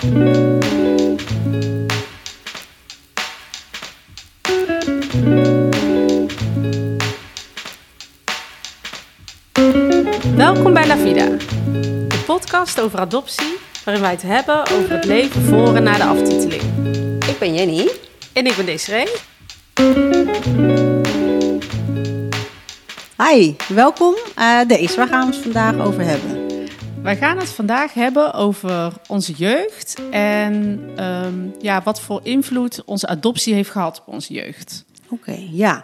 [0.00, 0.32] Welkom
[10.72, 15.74] bij La Vida, de podcast over adoptie, waarin wij het hebben over het leven voor
[15.74, 16.62] en na de aftiteling.
[17.28, 17.90] Ik ben Jenny.
[18.32, 19.08] En ik ben Desiree.
[23.28, 24.14] Hi, welkom.
[24.38, 26.39] Uh, Deze, waar gaan we het vandaag over hebben?
[27.02, 33.06] Wij gaan het vandaag hebben over onze jeugd en ehm, ja, wat voor invloed onze
[33.06, 34.84] adoptie heeft gehad op onze jeugd.
[35.08, 35.82] Oké, ja.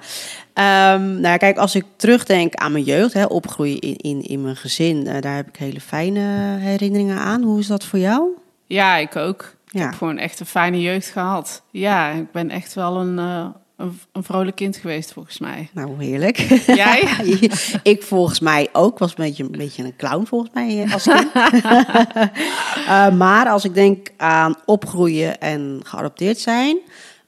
[0.95, 4.57] Um, nou, kijk, als ik terugdenk aan mijn jeugd, hè, opgroeien in, in, in mijn
[4.57, 7.43] gezin, uh, daar heb ik hele fijne herinneringen aan.
[7.43, 8.29] Hoe is dat voor jou?
[8.67, 9.55] Ja, ik ook.
[9.71, 11.63] Ik heb gewoon echt een fijne jeugd gehad.
[11.71, 13.47] Ja, ik ben echt wel een, uh,
[13.77, 15.69] een, een, vrolijk kind geweest, volgens mij.
[15.73, 16.37] Nou, heerlijk.
[16.67, 17.09] Jij?
[17.83, 18.99] ik volgens mij ook.
[18.99, 21.35] Was een beetje, een beetje een clown, volgens mij, eh, als kind.
[22.77, 26.79] uh, maar als ik denk aan opgroeien en geadopteerd zijn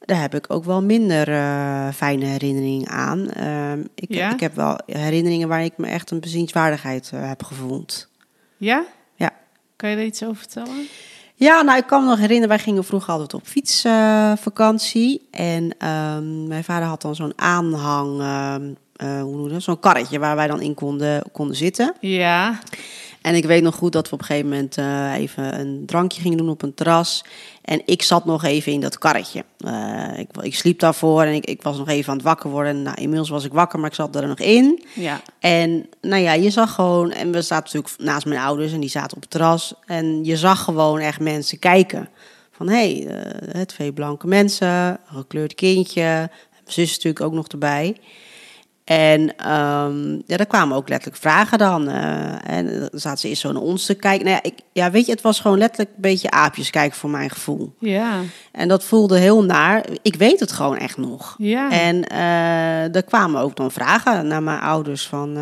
[0.08, 3.28] daar heb ik ook wel minder uh, fijne herinneringen aan.
[3.36, 4.32] Uh, ik, ja?
[4.32, 8.08] ik heb wel herinneringen waar ik me echt een bezienswaardigheid heb gevoeld.
[8.56, 8.84] Ja?
[9.14, 9.32] Ja.
[9.76, 10.86] Kan je er iets over vertellen?
[11.40, 15.28] Ja, nou, ik kan me nog herinneren, wij gingen vroeger altijd op fietsvakantie.
[15.30, 18.54] en um, mijn vader had dan zo'n aanhang, uh,
[19.22, 19.62] hoe noem je dat?
[19.62, 21.94] Zo'n karretje waar wij dan in konden, konden zitten.
[22.00, 22.58] Ja.
[23.22, 26.20] En ik weet nog goed dat we op een gegeven moment uh, even een drankje
[26.20, 27.24] gingen doen op een terras.
[27.62, 29.44] En ik zat nog even in dat karretje.
[29.66, 32.82] Uh, ik, ik, sliep daarvoor en ik, ik, was nog even aan het wakker worden.
[32.82, 34.84] Nou, inmiddels was ik wakker, maar ik zat er nog in.
[34.94, 35.20] Ja.
[35.38, 37.10] En nou ja, je zag gewoon...
[37.12, 39.74] En we zaten natuurlijk naast mijn ouders en die zaten op het terras.
[39.86, 42.08] En je zag gewoon echt mensen kijken.
[42.50, 43.22] Van, hé, hey,
[43.54, 46.02] uh, twee blanke mensen, een gekleurd kindje.
[46.02, 47.96] Mijn zus natuurlijk ook nog erbij.
[48.88, 51.88] En um, ja, daar kwamen ook letterlijk vragen dan.
[51.88, 54.24] Uh, en dan zaten ze eerst zo naar ons te kijken.
[54.26, 57.10] Nou ja, ik, ja, weet je, het was gewoon letterlijk een beetje aapjes kijken voor
[57.10, 57.74] mijn gevoel.
[57.78, 58.20] Ja.
[58.52, 59.84] En dat voelde heel naar.
[60.02, 61.34] Ik weet het gewoon echt nog.
[61.38, 61.70] Ja.
[61.70, 65.34] En uh, er kwamen ook dan vragen naar mijn ouders van, uh,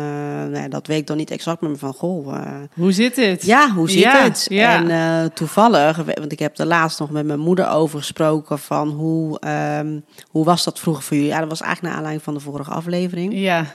[0.51, 2.37] nou, dat weet ik dan niet exact, maar van, goh.
[2.73, 3.45] hoe zit het?
[3.45, 4.45] Ja, hoe zit ja, het?
[4.49, 4.83] Ja.
[4.83, 9.39] En toevallig, want ik heb er laatst nog met mijn moeder over gesproken van hoe,
[9.79, 11.31] um, hoe was dat vroeger voor jullie?
[11.31, 13.35] Ja, dat was eigenlijk naar aanleiding van de vorige aflevering.
[13.41, 13.65] Ja.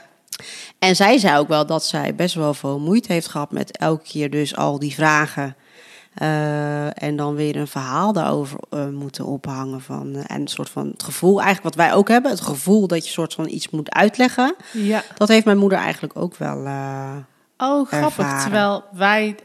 [0.79, 4.03] En zij zei ook wel dat zij best wel veel moeite heeft gehad met elke
[4.03, 5.55] keer dus al die vragen.
[6.21, 9.81] Uh, en dan weer een verhaal daarover uh, moeten ophangen.
[9.81, 12.87] Van, uh, en een soort van het gevoel, eigenlijk wat wij ook hebben, het gevoel
[12.87, 14.55] dat je soort van iets moet uitleggen.
[14.71, 15.03] Ja.
[15.17, 16.57] Dat heeft mijn moeder eigenlijk ook wel.
[17.57, 17.91] oh, grappig.
[17.91, 18.41] ervaren.
[18.41, 19.35] Terwijl wij,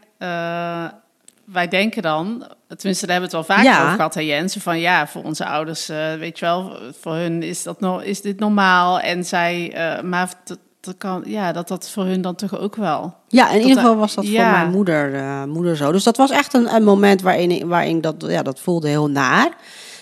[1.52, 3.82] wij denken dan, tenminste, daar hebben we het wel vaak Ja.
[3.82, 5.86] over gehad, hè Jensen, van ja, voor onze ouders,
[6.18, 9.00] weet je wel, voor hun is, dat no is dit normaal.
[9.00, 9.72] En zij,
[10.04, 13.14] maar dat, dat kan, ja, dat dat voor hun dan toch ook wel.
[13.28, 14.42] Ja, in Dat ieder geval was dat ja.
[14.42, 15.92] voor mijn moeder, eh, moeder zo.
[15.92, 19.48] Dus dat was echt een, een moment waarin, waarin dat, ja, dat voelde heel naar.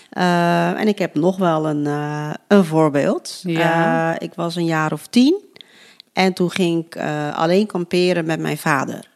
[0.09, 3.39] Eh, en ik heb nog wel een, eh, een voorbeeld.
[3.43, 4.13] Ja.
[4.13, 5.41] Eh, ik was een jaar of tien.
[6.13, 9.09] En toen ging ik eh, alleen kamperen met mijn vader.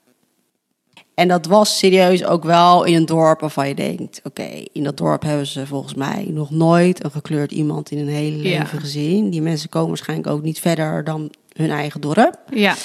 [1.22, 4.22] En dat was serieus ook wel in een dorp waarvan je denkt...
[4.24, 8.08] oké, in dat dorp hebben ze volgens mij nog nooit een gekleurd iemand in een
[8.08, 8.60] hele Ja.
[8.60, 9.30] leven gezien.
[9.30, 12.38] Die mensen komen waarschijnlijk ook niet verder dan hun eigen dorp.
[12.54, 12.76] Ja,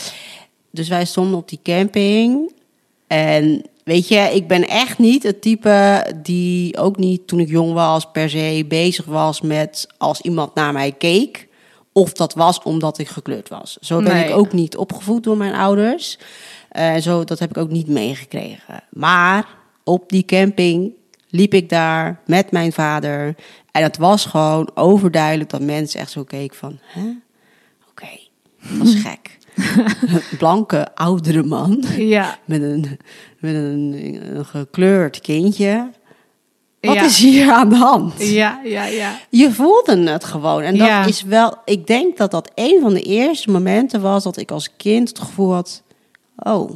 [0.70, 2.52] Dus wij stonden op die camping.
[3.06, 7.72] En weet je, ik ben echt niet het type die ook niet toen ik jong
[7.72, 11.48] was per se bezig was met als iemand naar mij keek.
[11.92, 13.76] Of dat was omdat ik gekleurd was.
[13.80, 14.28] Zo ben Nee.
[14.28, 16.18] ik ook niet opgevoed door mijn ouders.
[16.76, 18.82] En zo, dat heb ik ook niet meegekregen.
[18.90, 19.46] Maar
[19.84, 20.92] op die camping
[21.28, 23.34] liep ik daar met mijn vader.
[23.70, 26.78] En het was gewoon overduidelijk dat mensen echt zo keken van...
[26.82, 27.08] Hè?
[27.90, 28.08] Oké,
[28.78, 29.38] dat is gek.
[30.14, 32.98] Een blanke, oudere man ja, met een,
[33.38, 35.90] met een, een gekleurd kindje.
[36.80, 37.04] Wat Ja.
[37.04, 38.14] is hier aan de hand?
[38.28, 39.18] ja, ja, ja.
[39.30, 40.62] Je voelde het gewoon.
[40.62, 41.04] En dat Ja.
[41.06, 44.76] is wel, ik denk dat dat een van de eerste momenten was dat ik als
[44.76, 45.82] kind het gevoel had:
[46.36, 46.70] oh,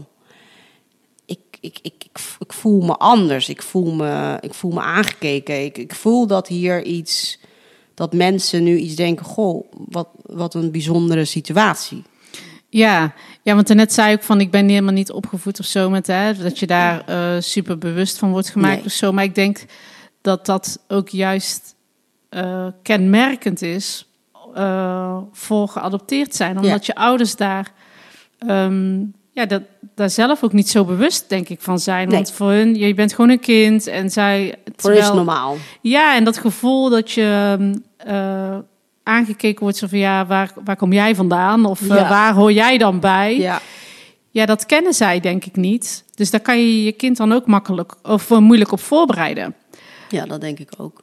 [1.27, 2.05] ik, ik, ik,
[2.39, 3.49] ik, voel me anders.
[3.49, 5.65] Ik voel me, ik voel me aangekeken.
[5.65, 7.39] Ik, ik voel dat hier iets,
[7.95, 12.03] dat mensen nu iets denken: goh, wat, wat een bijzondere situatie.
[12.69, 16.07] Ja, ja, want net zei ik van ik ben helemaal niet opgevoed of zo met
[16.07, 18.85] hè, dat je daar eh, super bewust van wordt gemaakt Nee.
[18.85, 19.13] of zo.
[19.13, 19.65] Maar ik denk
[20.21, 21.75] dat dat ook juist
[22.29, 24.09] eh, kenmerkend is
[24.55, 27.73] eh, voor geadopteerd zijn, omdat je ouders daar
[28.39, 29.63] ehm, ja, dat,
[29.95, 32.09] daar zelf ook niet zo bewust denk ik van zijn.
[32.09, 32.17] Nee.
[32.17, 34.55] Want voor hun, je bent gewoon een kind en zij.
[34.77, 35.57] Voor is normaal.
[35.81, 37.57] Ja, en dat gevoel dat je
[37.97, 38.59] eh,
[39.03, 41.65] aangekeken wordt zo van ja, waar, waar kom jij vandaan?
[41.65, 43.39] Of eh, waar hoor jij dan bij?
[43.39, 43.61] Ja.
[44.31, 46.05] ja, dat kennen zij denk ik niet.
[46.15, 49.55] Dus daar kan je je kind dan ook makkelijk of moeilijk op voorbereiden.
[50.09, 51.03] Ja, dat denk ik ook.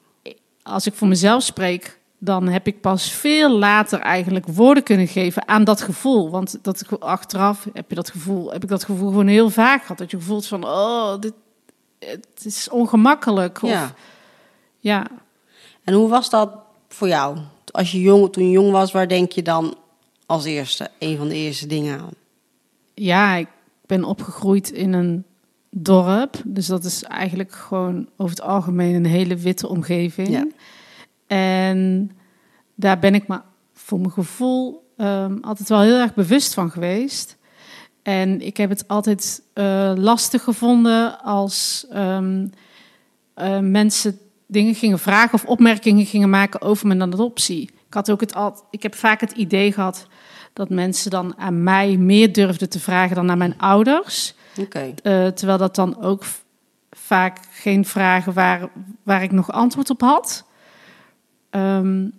[0.64, 5.48] Als ik voor mezelf spreek, dan heb ik pas veel later eigenlijk woorden kunnen geven
[5.48, 6.30] aan dat gevoel.
[6.30, 9.98] Want dat, achteraf heb je dat gevoel, heb ik dat gevoel gewoon heel vaak gehad.
[9.98, 11.34] Dat je voelt van, oh, dit,
[12.00, 13.62] het is ongemakkelijk.
[13.64, 13.94] Of, ja.
[14.80, 15.08] ja.
[15.84, 16.50] En hoe was dat
[16.88, 17.38] voor jou?
[17.72, 19.76] Als je jong, toen je jong was, waar denk je dan
[20.26, 22.14] als eerste, een van de eerste dingen aan?
[22.94, 23.48] Ja, ik
[23.86, 25.24] ben opgegroeid in een
[25.70, 26.42] dorp.
[26.46, 30.28] Dus dat is eigenlijk gewoon over het algemeen een hele witte omgeving.
[30.28, 30.48] Ja.
[31.28, 32.12] En
[32.76, 33.42] daar ben ik me
[33.74, 37.38] voor mijn gevoel um, altijd wel heel erg bewust van geweest.
[38.04, 42.50] En ik heb het altijd uh, lastig gevonden als um,
[43.36, 47.62] uh, mensen dingen gingen vragen of opmerkingen gingen maken over mijn adoptie.
[47.62, 50.08] Ik had ook het al, ik heb vaak het idee gehad
[50.54, 54.34] dat mensen dan aan mij meer durfden te vragen dan aan mijn ouders.
[54.60, 54.94] Okay.
[55.04, 56.24] Uh, terwijl dat dan ook
[56.92, 58.70] vaak geen vragen waren
[59.04, 60.46] waar ik nog antwoord op had.
[61.52, 62.12] Um,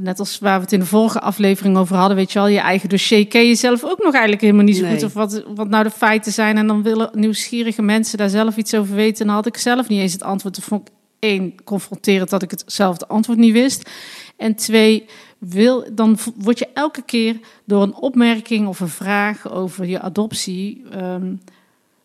[0.00, 2.58] net als waar we het in de vorige aflevering over hadden, weet je wel, je
[2.58, 5.02] eigen dossier ken je zelf ook nog eigenlijk helemaal niet zo goed.
[5.02, 6.56] Of wat, wat nou de feiten zijn.
[6.56, 9.20] En dan willen nieuwsgierige mensen daar zelf iets over weten.
[9.20, 10.54] En dan had ik zelf niet eens het antwoord.
[10.54, 13.90] Dat vond ik één, confronterend dat ik hetzelfde antwoord niet wist.
[14.36, 15.06] En twee,
[15.38, 20.84] wil, dan word je elke keer door een opmerking of een vraag over je adoptie.
[20.96, 21.40] Um,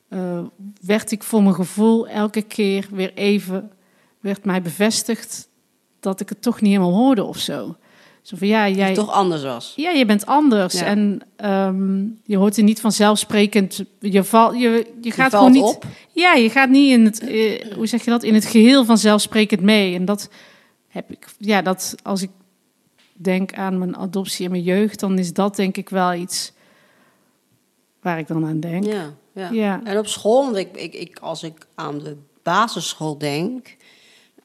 [0.09, 0.39] uh,
[0.81, 3.71] werd ik voor mijn gevoel elke keer weer even,
[4.19, 5.48] werd mij bevestigd
[5.99, 7.75] dat ik het toch niet helemaal hoorde of zo.
[8.21, 8.93] Zo van, ja, jij...
[8.93, 9.73] toch anders was.
[9.75, 10.73] Ja, je bent anders.
[10.73, 13.83] En um, je hoort er niet vanzelfsprekend...
[13.99, 15.63] Je, val, je, je gaat gewoon niet...
[15.63, 15.85] Op.
[16.11, 17.21] Ja, je gaat niet in het...
[17.21, 18.23] Uh, hoe zeg je dat?
[18.23, 19.95] In het geheel vanzelfsprekend mee.
[19.95, 20.29] En dat
[20.87, 21.27] heb ik...
[21.37, 22.29] Ja, dat als ik
[23.13, 24.99] denk aan mijn adoptie en mijn jeugd...
[24.99, 26.53] dan is dat denk ik wel iets
[28.01, 28.83] waar ik dan aan denk.
[28.85, 29.49] Ja, ja.
[29.49, 29.81] ja.
[29.83, 33.77] En op school, want ik, ik, ik, als ik aan de basisschool denk...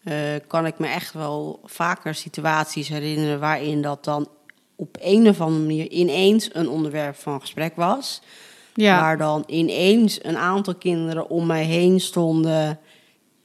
[0.05, 0.15] Uh,
[0.47, 4.29] kan ik me echt wel vaker situaties herinneren waarin dat dan
[4.77, 8.23] op een of andere manier ineens een onderwerp van gesprek was.
[8.75, 9.01] Ja.
[9.01, 12.79] Waar dan ineens een aantal kinderen om mij heen stonden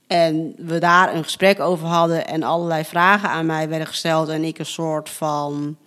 [0.08, 4.44] en we daar een gesprek over hadden en allerlei vragen aan mij werden gesteld en
[4.44, 5.78] ik een soort van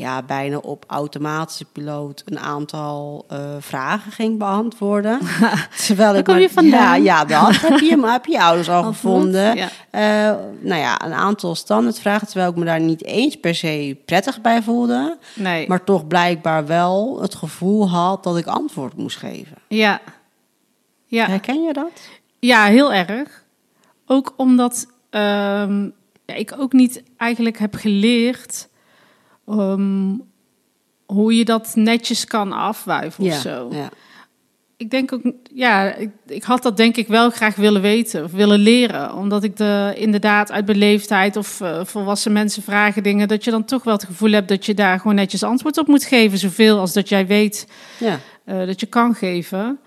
[0.00, 5.18] ja, bijna op automatische piloot een aantal uh, vragen ging beantwoorden.
[5.86, 6.50] Terwijl ik kom je?
[6.62, 9.56] Ja, ja dat heb je, heb je ouders al, gevonden.
[9.56, 9.68] Ja.
[9.92, 14.40] Uh, nou ja, een aantal standaardvragen, terwijl ik me daar niet eens per se prettig
[14.40, 15.18] bij voelde.
[15.34, 15.68] Nee.
[15.68, 19.56] Maar toch blijkbaar wel het gevoel had dat ik antwoord moest geven.
[19.68, 20.00] Ja.
[21.06, 21.26] ja.
[21.26, 22.00] Herken je dat?
[22.38, 23.44] Ja, heel erg.
[24.06, 25.92] Ook omdat um,
[26.30, 28.68] ja, ik ook niet eigenlijk heb geleerd
[29.52, 30.22] um,
[31.06, 33.68] hoe je dat netjes kan afwuiven of zo.
[33.72, 33.88] Ja.
[34.76, 35.22] Ik denk ook,
[35.54, 39.14] ja, ik, ik, had dat denk ik wel graag willen weten of willen leren.
[39.14, 43.64] Omdat ik de, inderdaad uit beleefdheid of uh, volwassen mensen vragen dingen, dat je dan
[43.64, 46.38] toch wel het gevoel hebt dat je daar gewoon netjes antwoord op moet geven.
[46.38, 47.66] Zoveel als dat jij weet
[47.98, 48.18] ja.
[48.46, 49.78] uh, dat je kan geven.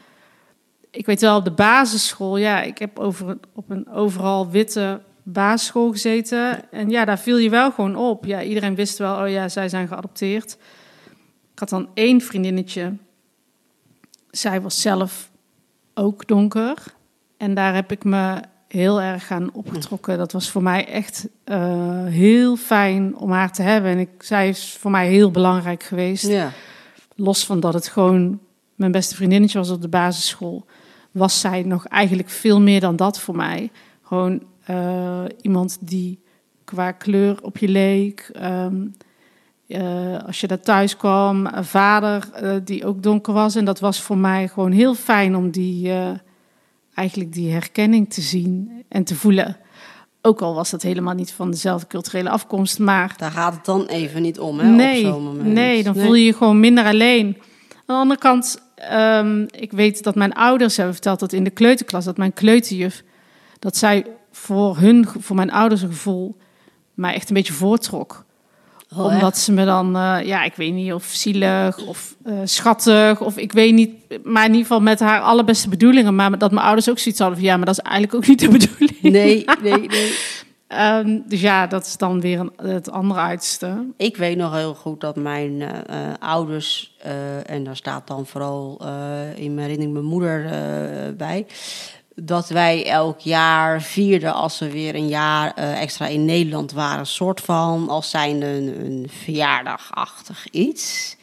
[0.92, 5.92] Ik weet wel op de basisschool, ja, ik heb over, op een overal witte basisschool
[5.92, 6.72] gezeten.
[6.72, 8.26] En ja, daar viel je wel gewoon op.
[8.26, 10.58] Ja, iedereen wist wel, oh ja, zij zijn geadopteerd.
[11.54, 12.94] Ik had dan één vriendinnetje.
[14.32, 15.32] Zij was zelf
[15.94, 16.78] ook donker.
[17.38, 20.18] En daar heb ik me heel erg aan opgetrokken.
[20.18, 23.92] Dat was voor mij echt uh, heel fijn om haar te hebben.
[23.92, 26.28] En ik, zij is voor mij heel belangrijk geweest.
[26.28, 26.52] Ja.
[27.16, 28.40] Los van dat het gewoon
[28.76, 30.66] mijn beste vriendinnetje was op de basisschool,
[31.12, 33.72] was zij nog eigenlijk veel meer dan dat voor mij.
[34.02, 36.20] Gewoon uh, iemand die
[36.64, 38.32] qua kleur op je leek.
[38.44, 38.94] Um,
[39.68, 43.56] uh, als je daar thuis kwam, een vader uh, die ook donker was.
[43.56, 45.92] En dat was voor mij gewoon heel fijn om die,
[46.94, 49.58] eigenlijk die herkenning te zien en te voelen.
[50.22, 53.14] Ook al was dat helemaal niet van dezelfde culturele afkomst, maar...
[53.18, 55.54] Daar gaat het dan even niet om, hè, nee, op zo'n moment.
[55.54, 57.38] Nee, dan voel je je gewoon minder alleen.
[57.76, 61.50] Aan de andere kant, um, ik weet dat mijn ouders hebben verteld dat in de
[61.50, 63.04] kleuterklas, dat mijn kleuterjuf,
[63.60, 64.06] dat zij
[64.36, 66.38] voor hun, voor mijn ouders een gevoel,
[66.94, 68.26] mij echt een beetje voortrok.
[68.98, 73.22] Oh, Omdat ze me dan, uh, ja, ik weet niet of zielig of uh, schattig
[73.22, 73.92] of ik weet niet,
[74.24, 76.16] maar in ieder geval met haar allerbeste bedoelingen.
[76.16, 78.40] Maar dat mijn ouders ook zoiets hadden van ja, maar dat is eigenlijk ook niet
[78.40, 79.02] de bedoeling.
[79.02, 80.14] Nee, nee, nee.
[81.00, 83.86] um, dus ja, dat is dan weer een, het andere uiterste.
[83.98, 85.70] Ik weet nog heel goed dat mijn uh,
[86.20, 86.98] ouders,
[87.46, 88.82] en daar staat dan vooral
[89.36, 90.50] in mijn herinnering mijn moeder
[91.18, 91.46] bij
[92.16, 97.06] dat wij elk jaar vierden als we weer een jaar uh, extra in Nederland waren.
[97.08, 98.10] soort van als
[98.42, 101.16] een, een verjaardagachtig iets.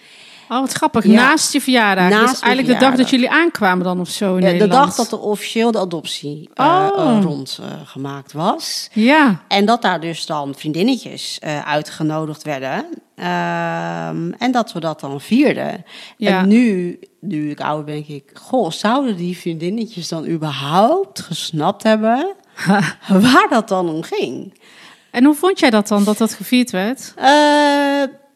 [0.50, 1.04] Oh, wat grappig.
[1.04, 2.08] Naast je verjaardag.
[2.08, 4.94] Naast dus eigenlijk de dag dat jullie aankwamen dan of zo in ja, De dag
[4.94, 7.18] dat de officieel de adoptie uh, oh.
[7.22, 8.88] rondgemaakt was.
[8.92, 9.42] Ja.
[9.48, 12.86] En dat daar dus dan vriendinnetjes uitgenodigd werden.
[13.20, 15.84] Ehm, en dat we dat dan vierden.
[16.16, 16.38] Ja.
[16.38, 18.30] En nu, nu ik ouder ben, denk ik...
[18.34, 22.34] Goh, zouden die vriendinnetjes dan überhaupt gesnapt hebben...
[23.26, 24.60] waar dat dan om ging?
[25.10, 27.14] En hoe vond jij dat dan, dat dat gevierd werd?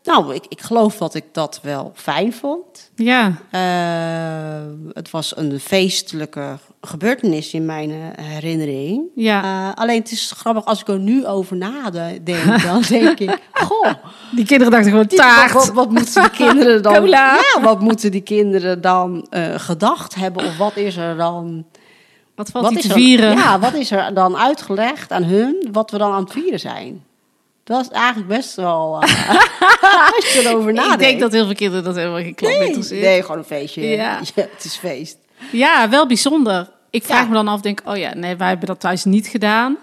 [0.04, 2.90] Nou, ik, ik geloof dat ik dat wel fijn vond.
[2.94, 3.26] Ja.
[3.52, 9.02] Uh, het was een feestelijke gebeurtenis in mijn eh, herinnering.
[9.14, 9.42] Ja.
[9.44, 12.26] Uh, alleen het is grappig, als ik er nu over nadenk,
[12.66, 13.38] dan denk ik...
[13.52, 13.92] Goh,
[14.32, 15.52] die kinderen dachten gewoon taart.
[15.52, 16.94] Wat, wat, moeten die kinderen dan...
[16.94, 17.34] Cola.
[17.34, 20.44] Ja, wat moeten die kinderen dan gedacht hebben?
[20.44, 21.64] Of wat is er dan...
[22.34, 23.36] Wat valt wat te vieren?
[23.36, 27.04] ja, wat is er dan uitgelegd aan hun, wat we dan aan het vieren zijn?
[27.64, 29.02] Dat was eigenlijk best wel.
[29.02, 29.28] Uh,
[30.16, 31.02] als je erover nadenkt.
[31.02, 33.00] Ik denk dat heel veel kinderen dat helemaal geen klap nee.
[33.00, 33.82] Nee, gewoon een feestje.
[33.96, 34.20] Ja.
[34.34, 35.18] het is feest.
[35.52, 36.70] Ja, wel bijzonder.
[36.90, 39.76] Ik vraag me dan af, denk, oh ja, nee, wij hebben dat thuis niet gedaan.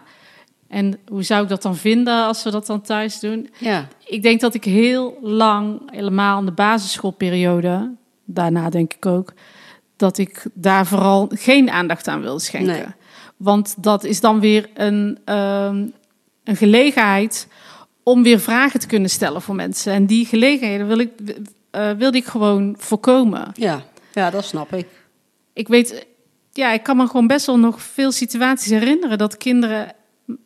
[0.68, 3.50] En hoe zou ik dat dan vinden als we dat dan thuis doen?
[3.58, 3.88] Ja.
[4.06, 7.92] Ik denk dat ik heel lang, helemaal in de basisschoolperiode,
[8.26, 9.34] daarna denk ik ook,
[9.96, 12.74] dat ik daar vooral geen aandacht aan wilde schenken.
[12.74, 12.86] Nee.
[13.38, 15.94] Want dat is dan weer een, um,
[16.44, 17.48] een gelegenheid
[18.03, 19.93] om weer vragen te kunnen stellen voor mensen.
[19.93, 21.12] En die gelegenheden wil ik,
[21.72, 23.51] uh, wilde ik gewoon voorkomen.
[23.53, 24.88] Ja, ja, dat snap ik.
[25.53, 26.05] Ik weet,
[26.51, 29.93] ja, ik kan me gewoon best wel nog veel situaties herinneren dat kinderen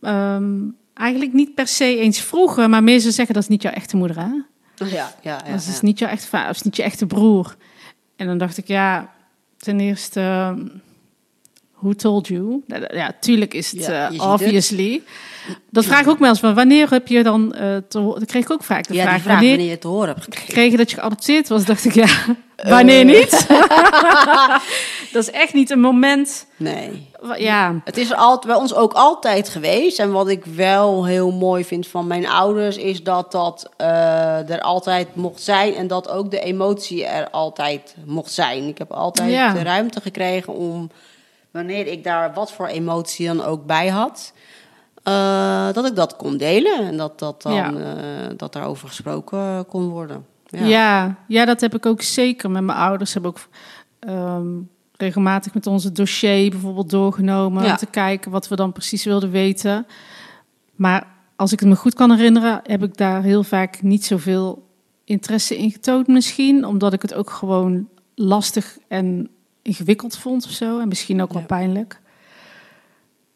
[0.02, 3.74] um, eigenlijk niet per se eens vroegen, maar meer ze zeggen dat is niet jouw
[3.74, 4.28] echte moeder, hè?
[4.86, 5.52] Ja, ja, ja.
[5.52, 7.56] Dat is niet jouw echte vader, of is niet je echte broer.
[8.16, 9.14] En dan dacht ik, ja,
[9.58, 10.56] ten eerste,
[11.86, 12.64] who told you?
[12.94, 15.02] Ja, tuurlijk is het ja, uh, obviously.
[15.70, 16.40] Dat vraag ik ook wel eens.
[16.40, 18.20] Wanneer heb je dan uh, te horen?
[18.20, 19.24] Dat kreeg ik ook vaak de ja, vraag.
[19.24, 20.54] wanneer, wanneer je te horen hebt gekregen.
[20.54, 21.66] Kreeg dat je geadopteerd was?
[21.66, 22.08] Dacht ik ja.
[22.64, 23.20] Wanneer uh.
[23.20, 23.48] niet?
[25.14, 26.46] dat is echt niet een moment.
[26.58, 27.08] Nee.
[27.38, 27.82] Ja.
[27.84, 30.00] Het is altijd, bij ons ook altijd geweest.
[30.00, 34.62] En wat ik wel heel mooi vind van mijn ouders, is dat dat uh, er
[34.62, 35.76] altijd mocht zijn.
[35.76, 38.68] En dat ook de emotie er altijd mocht zijn.
[38.68, 39.54] Ik heb altijd ja.
[39.54, 40.90] de ruimte gekregen om,
[41.56, 44.34] wanneer ik daar wat voor emotie dan ook bij had.
[45.08, 47.72] Uh, dat ik dat kon delen en dat, dat, dan, ja.
[47.72, 47.78] uh,
[48.38, 50.26] dat daarover gesproken kon worden.
[50.46, 50.66] Ja.
[50.66, 51.16] ja.
[51.28, 53.14] Ja, dat heb ik ook zeker met mijn ouders.
[53.14, 53.48] Hebben ook
[54.10, 57.64] um, regelmatig met onze dossier bijvoorbeeld doorgenomen.
[57.64, 57.72] Ja.
[57.72, 59.86] Om te kijken wat we dan precies wilden weten.
[60.76, 64.68] Maar als ik het me goed kan herinneren, heb ik daar heel vaak niet zoveel
[65.04, 66.66] interesse in getoond misschien.
[66.66, 69.30] Omdat ik het ook gewoon lastig en
[69.66, 70.80] ingewikkeld vond of zo.
[70.80, 72.02] En misschien ook wel pijnlijk.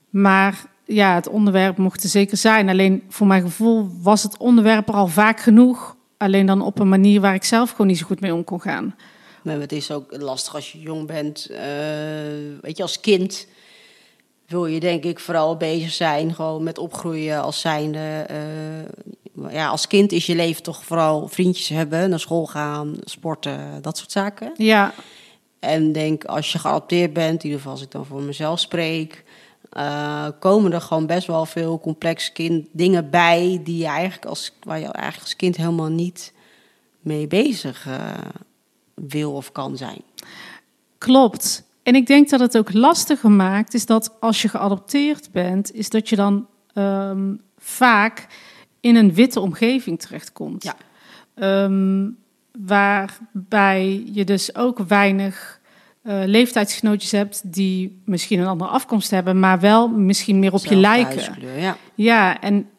[0.10, 2.70] Maar ja, het onderwerp mocht er zeker zijn.
[2.70, 5.96] Alleen voor mijn gevoel was het onderwerp er al vaak genoeg.
[6.18, 8.62] Alleen dan op een manier waar ik zelf gewoon niet zo goed mee om kon
[8.62, 8.96] gaan.
[9.44, 11.48] Maar het is ook lastig als je jong bent.
[11.52, 11.58] Uh,
[12.62, 13.48] weet je, als kind
[14.48, 18.28] wil je denk ik vooral bezig zijn gewoon met opgroeien als zijnde.
[18.32, 23.82] Uh, ja, als kind is je leven toch vooral vriendjes hebben, naar school gaan, sporten,
[23.82, 24.52] dat soort zaken.
[24.58, 24.94] Ja.
[25.60, 29.24] En denk als je geadopteerd bent, in ieder geval als ik dan voor mezelf spreek,
[29.74, 34.56] uh, komen er gewoon best wel veel complexe kind, dingen bij die je eigenlijk als,
[34.64, 36.34] waar je eigenlijk als kind helemaal niet
[37.00, 38.12] mee bezig uh,
[38.94, 40.02] wil of kan zijn.
[40.98, 41.64] Klopt.
[41.84, 45.90] En ik denk dat het ook lastiger maakt, is dat als je geadopteerd bent, is
[45.90, 48.28] dat je dan um, vaak
[48.80, 50.64] in een witte omgeving terechtkomt.
[50.64, 50.76] Ja.
[51.64, 52.18] Um,
[52.52, 55.60] waarbij je dus ook weinig
[56.04, 60.76] uh, leeftijdsgenootjes hebt die misschien een andere afkomst hebben, maar wel misschien meer op je
[60.76, 61.36] lijken.
[61.60, 61.78] Ja.
[61.96, 62.70] ja, en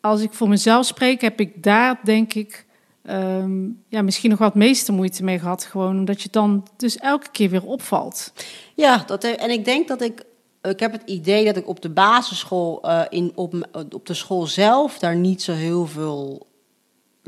[0.00, 2.66] als ik voor mezelf spreek, heb ik daar denk ik
[3.10, 5.64] um, ja, misschien nog wat meeste moeite mee gehad.
[5.64, 8.32] Gewoon omdat je dan dus elke keer weer opvalt.
[8.74, 10.26] Ja, dat, en ik denk dat ik.
[10.62, 14.46] Ik heb het idee dat ik op de basisschool, uh, in, op, op de school
[14.46, 16.46] zelf, daar niet zo heel veel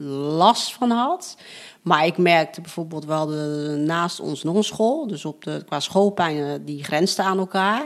[0.08, 1.36] last van had.
[1.82, 5.06] Maar ik merkte bijvoorbeeld, we hadden naast ons nog een school.
[5.06, 7.84] Dus op de, qua schoolpijnen, die grensden aan elkaar.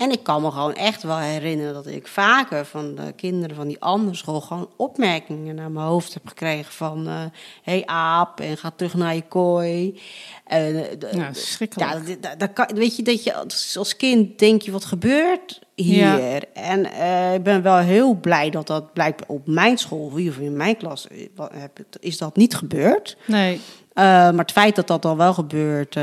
[0.00, 3.68] En ik kan me gewoon echt wel herinneren dat ik vaker van de kinderen van
[3.68, 7.22] die andere school gewoon opmerkingen naar mijn hoofd heb gekregen van uh,
[7.62, 10.00] hey aap en ga terug naar je kooi.
[10.52, 11.90] Uh, ja, schrikkelijk.
[12.20, 13.34] Ja, dat, kan, weet je dat je
[13.78, 16.44] als kind denk je wat gebeurt hier.
[16.52, 20.56] En uh, ik ben wel heel blij dat dat blijkt op mijn school, of in
[20.56, 21.06] mijn klas,
[22.00, 23.16] is dat niet gebeurd.
[23.26, 23.54] Nee.
[23.54, 23.60] Uh,
[24.04, 25.94] maar het feit dat dat dan wel gebeurt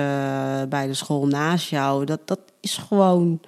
[0.70, 3.39] bij de school naast jou, dat, dat is gewoon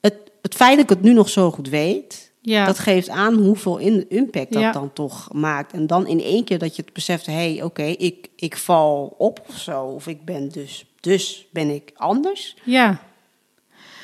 [0.00, 2.66] het, het feit dat ik het nu nog zo goed weet, Ja.
[2.66, 4.72] Dat geeft aan hoeveel in, impact dat Ja.
[4.72, 5.72] dan toch maakt.
[5.72, 9.14] En dan in één keer dat je het beseft, hé, hey, oké, ik, ik val
[9.18, 9.84] op of zo.
[9.84, 12.56] Of ik ben dus, dus ben ik anders.
[12.64, 13.00] ja.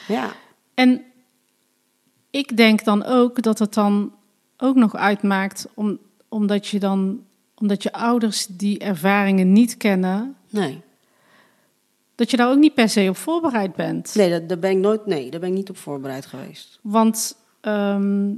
[0.09, 0.33] Ja,
[0.75, 1.03] En
[2.31, 4.13] ik denk dan ook dat het dan
[4.57, 10.81] ook nog uitmaakt, om, omdat je dan, omdat je ouders die ervaringen niet kennen, nee.
[12.23, 14.15] Dat je daar ook niet per se op voorbereid bent.
[14.15, 16.79] Nee, daar, daar ben ik nooit, nee, daar ben ik niet op voorbereid geweest.
[16.83, 18.31] Want ehm,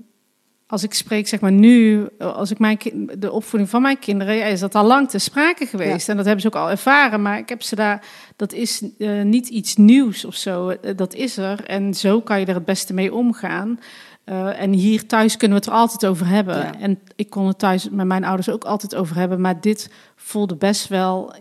[0.67, 2.79] als ik spreek, zeg maar nu, als ik mijn
[3.19, 6.09] de opvoeding van mijn kinderen, ja, is dat al lang te sprake geweest.
[6.09, 7.23] En dat hebben ze ook al ervaren.
[7.23, 10.69] Maar ik heb ze daar, dat is eh, niet iets nieuws of zo.
[10.69, 11.65] Eh, Dat is er.
[11.65, 13.81] En zo kan je er het beste mee omgaan.
[14.25, 16.57] Eh, en hier thuis kunnen we het er altijd over hebben.
[16.57, 16.79] Ja.
[16.79, 19.41] En ik kon het thuis met mijn ouders ook altijd over hebben.
[19.41, 21.35] Maar dit voelde best wel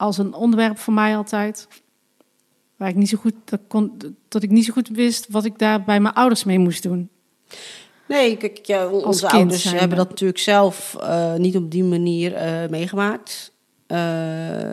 [0.00, 1.68] als een onderwerp voor mij altijd.
[2.76, 5.58] Waar ik niet zo goed, dat, kon, dat ik niet zo goed wist wat ik
[5.58, 7.10] daar bij mijn ouders mee moest doen.
[8.08, 12.68] Nee, kijk, ja, onze ouders hebben dat natuurlijk zelf eh, niet op die manier eh,
[12.68, 13.52] meegemaakt.
[13.86, 13.98] Eh,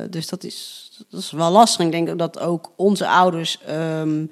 [0.10, 1.86] dus dat is, dat is wel lastig.
[1.86, 4.26] Ik denk dat ook onze ouders, ehm,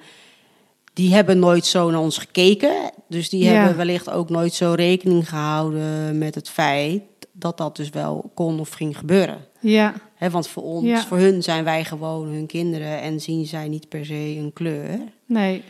[0.94, 2.92] die hebben nooit zo naar ons gekeken.
[3.10, 3.52] Dus die Ja.
[3.52, 7.02] hebben wellicht ook nooit zo rekening gehouden met het feit
[7.38, 9.46] dat dat dus wel kon of ging gebeuren.
[9.60, 11.02] Ja, Hè, want voor ons, Ja.
[11.06, 15.00] voor hun zijn wij gewoon hun kinderen en zien zij niet per se een kleur.
[15.26, 15.64] nee.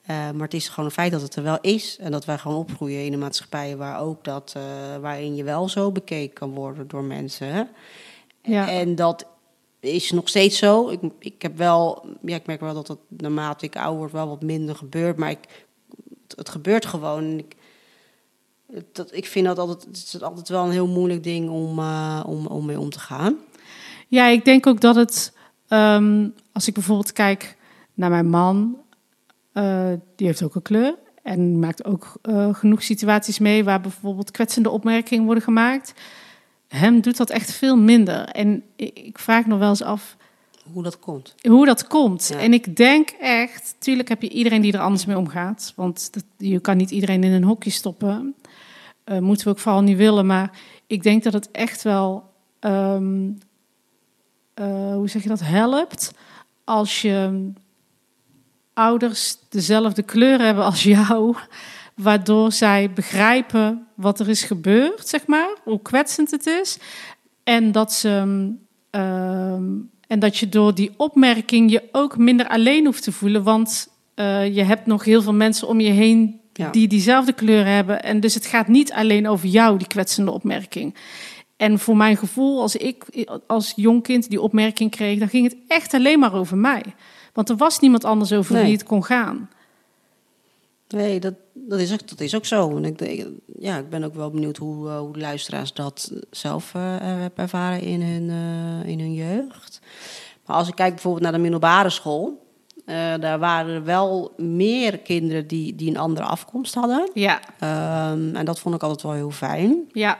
[0.00, 1.96] Eh, maar het is gewoon een feit dat het er wel is.
[2.00, 4.62] En dat wij gewoon opgroeien in een maatschappij waar ook dat, eh,
[5.00, 7.68] waarin je wel zo bekeken kan worden door mensen.
[8.42, 8.68] Ja.
[8.68, 9.26] En dat
[9.80, 10.88] is nog steeds zo.
[10.88, 14.28] Ik, ik heb wel, ja, ik merk wel dat het naarmate ik ouder word wel
[14.28, 15.16] wat minder gebeurt.
[15.16, 15.66] Maar ik,
[16.26, 17.38] het, het gebeurt gewoon.
[17.38, 17.56] Ik,
[18.92, 22.22] dat, ik vind dat altijd, het is altijd wel een heel moeilijk ding om, eh,
[22.26, 23.36] om, om mee om te gaan.
[24.08, 25.32] Ja, ik denk ook dat het,
[25.68, 27.56] ehm, als ik bijvoorbeeld kijk
[27.94, 28.76] naar mijn man,
[29.52, 34.30] eh, die heeft ook een kleur en maakt ook eh, genoeg situaties mee waar bijvoorbeeld
[34.30, 35.94] kwetsende opmerkingen worden gemaakt.
[36.68, 38.24] Hem doet dat echt veel minder.
[38.24, 40.16] En ik, ik vraag nog wel eens af
[40.72, 41.34] Hoe dat komt.
[41.42, 42.28] hoe dat komt.
[42.28, 42.38] Ja.
[42.38, 46.24] En ik denk echt, tuurlijk heb je iedereen die er anders mee omgaat, want dat,
[46.36, 48.34] je kan niet iedereen in een hokje stoppen.
[49.10, 52.24] Eh, moeten we ook vooral niet willen, maar ik denk dat het echt wel,
[52.60, 53.30] ehm,
[54.54, 56.14] eh, hoe zeg je dat, helpt
[56.64, 57.50] als je
[58.74, 61.36] ouders dezelfde kleur hebben als jou,
[61.94, 66.78] waardoor zij begrijpen wat er is gebeurd, zeg maar, hoe kwetsend het is.
[67.44, 68.48] En dat ze.
[68.90, 69.72] ehm,
[70.06, 73.42] en dat je door die opmerking je ook minder alleen hoeft te voelen.
[73.42, 76.70] Want eh, je hebt nog heel veel mensen om je heen Ja.
[76.70, 78.02] die diezelfde kleur hebben.
[78.02, 80.94] En dus het gaat niet alleen over jou, die kwetsende opmerking.
[81.56, 85.56] En voor mijn gevoel, als ik als jong kind die opmerking kreeg, dan ging het
[85.68, 86.82] echt alleen maar over mij.
[87.32, 88.62] Want er was niemand anders over Nee.
[88.62, 89.50] wie het kon gaan.
[90.88, 92.76] Nee, dat, dat, is, ook, dat is ook zo.
[92.76, 93.26] En ik, denk-
[93.58, 97.30] ja, ik ben ook wel benieuwd hoe, eh, hoe de luisteraars dat zelf eh, hebben
[97.44, 99.80] ervaren in hun, eh, in hun jeugd.
[100.46, 102.49] Maar als ik kijk bijvoorbeeld naar de middelbare school, eh,
[103.20, 107.10] daar waren wel meer kinderen die, die een andere afkomst hadden.
[107.14, 109.88] Ja, Ehm, en dat vond ik altijd wel heel fijn.
[109.92, 110.18] ja,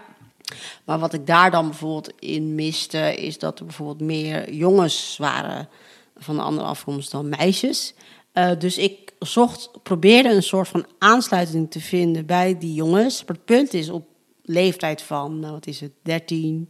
[0.84, 5.68] Maar wat ik daar dan bijvoorbeeld in miste, is dat er bijvoorbeeld meer jongens waren
[6.16, 7.94] van een andere afkomst dan meisjes.
[8.32, 13.24] Eh, dus ik zocht, probeerde een soort van aansluiting te vinden bij die jongens.
[13.24, 14.06] Maar het punt is, op
[14.42, 16.68] leeftijd van, nou, wat is het, 13,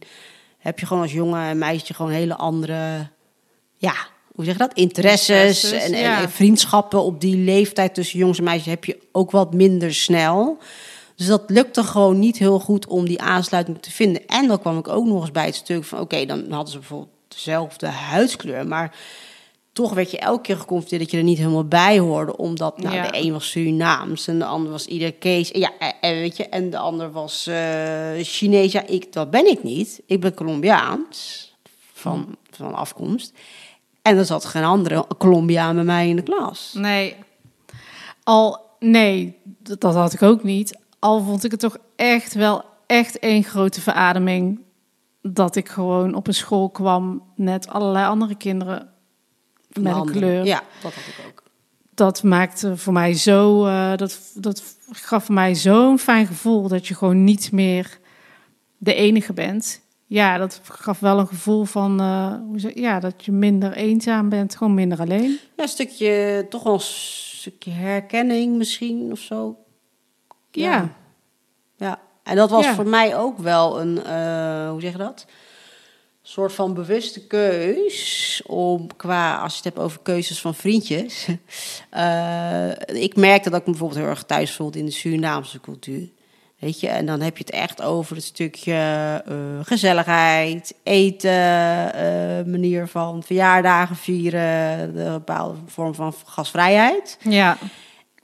[0.57, 3.09] heb je gewoon als jongen en meisje gewoon hele andere,
[3.77, 3.95] ja,
[4.35, 4.73] hoe zeg je dat?
[4.73, 6.21] Interesses, Interesses, en, en, ja.
[6.21, 10.57] en vriendschappen op die leeftijd tussen jongens en meisjes heb je ook wat minder snel.
[11.15, 14.27] Dus dat lukte gewoon niet heel goed om die aansluiting te vinden.
[14.27, 15.99] En dan kwam ik ook nog eens bij het stuk van...
[15.99, 18.67] oké, dan hadden ze bijvoorbeeld dezelfde huidskleur...
[18.67, 18.95] maar
[19.73, 22.37] toch werd je elke keer geconfronteerd dat je er niet helemaal bij hoorde...
[22.37, 23.07] omdat nou, Ja.
[23.07, 25.49] de een was Surinaams en de ander was ieder Kees.
[25.53, 28.71] Ja, en, en weet je, en de ander was eh Chinees.
[28.71, 30.01] Ja, ik, dat ben ik niet.
[30.05, 31.49] Ik ben Colombiaans
[31.93, 33.33] van, van afkomst.
[34.01, 36.73] En er zat geen andere Colombiaan bij mij in de klas.
[36.73, 37.15] nee.
[38.23, 40.77] Al, nee, dat, dat had ik ook niet.
[40.99, 44.59] Al vond ik het toch echt wel echt één grote verademing...
[45.21, 48.89] dat ik gewoon op een school kwam met allerlei andere kinderen
[49.69, 50.45] Van met een kleur.
[50.45, 51.43] Ja, dat had ik ook.
[51.93, 56.95] dat maakte voor mij zo, eh, dat, dat gaf mij zo'n fijn gevoel dat je
[56.95, 57.99] gewoon niet meer
[58.77, 59.81] de enige bent.
[60.11, 64.29] Ja, dat gaf wel een gevoel van, eh, hoe zeg, ja, dat je minder eenzaam
[64.29, 65.39] bent, gewoon minder alleen.
[65.55, 69.57] Ja, een stukje, toch wel een stukje herkenning misschien of zo.
[76.21, 81.27] soort van bewuste keus om qua, als je het hebt over keuzes van vriendjes.
[81.93, 82.69] Uh,
[83.07, 86.09] ik merkte dat ik me bijvoorbeeld heel erg thuis voelde in de Surinaamse cultuur.
[86.61, 92.51] Weet je, en dan heb je het echt over het stukje uh, gezelligheid, eten, uh,
[92.51, 97.17] manier van verjaardagen vieren, de bepaalde vorm van gasvrijheid.
[97.21, 97.57] Ja.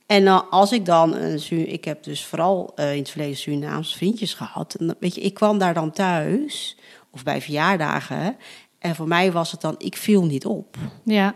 [0.05, 3.97] En dan, als ik dan, een, ik heb dus vooral uh, in het verleden Surinaamse
[3.97, 4.75] vriendjes gehad.
[4.79, 6.77] En weet je, ik kwam daar dan thuis,
[7.11, 8.37] of bij verjaardagen.
[8.79, 10.77] En voor mij was het dan, ik viel niet op.
[11.03, 11.35] Ja.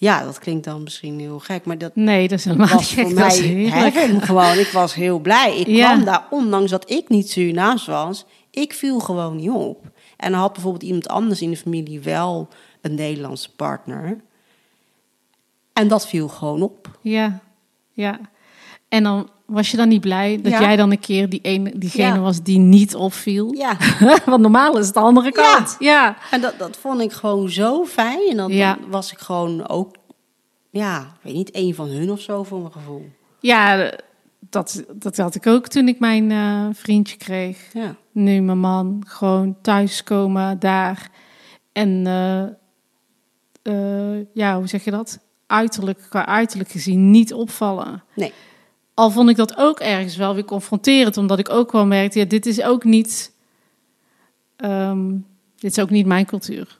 [0.00, 3.06] Ja, dat klinkt dan misschien heel gek, maar dat, nee, dat is helemaal was gek,
[3.06, 3.36] voor mij
[3.70, 4.58] heaven gewoon.
[4.58, 5.58] Ik was heel blij.
[5.58, 5.92] Ik Ja.
[5.92, 9.90] kwam daar, ondanks dat ik niet Surinaams was, ik viel gewoon niet op.
[10.16, 12.48] En dan had bijvoorbeeld iemand anders in de familie wel
[12.80, 14.20] een Nederlandse partner.
[15.72, 16.98] En dat viel gewoon op.
[17.00, 17.40] Ja,
[17.92, 18.20] ja.
[18.88, 20.60] En dan was je dan niet blij dat Ja.
[20.60, 22.20] jij dan een keer die ene, diegene Ja.
[22.20, 23.54] was die niet opviel?
[23.54, 23.76] Ja,
[24.26, 25.76] Want normaal is het de andere kant.
[25.78, 26.16] Ja.
[26.30, 28.28] en dat, dat vond ik gewoon zo fijn.
[28.30, 28.74] En dan, Ja.
[28.80, 29.96] dan was ik gewoon ook,
[30.70, 33.08] ja, ik weet niet, één van hun of zo voor mijn gevoel.
[33.40, 33.92] Ja,
[34.50, 37.70] dat, dat had ik ook toen ik mijn eh, vriendje kreeg.
[37.72, 41.10] Ja, Nu mijn man gewoon thuiskomen daar.
[41.72, 42.42] En eh,
[43.62, 45.18] eh, ja, hoe zeg je dat?
[45.46, 48.02] Uiterlijk, qua uiterlijk gezien niet opvallen.
[48.14, 48.32] nee.
[49.00, 52.24] Al vond ik dat ook ergens wel weer confronterend, omdat ik ook wel merkte, ja,
[52.24, 53.32] dit is ook niet,
[54.56, 55.08] ehm,
[55.58, 56.78] dit is ook niet mijn cultuur.